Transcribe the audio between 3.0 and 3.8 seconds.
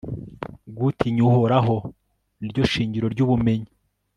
ry'ubumenyi